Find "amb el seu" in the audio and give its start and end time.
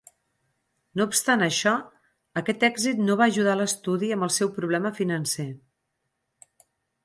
4.17-4.53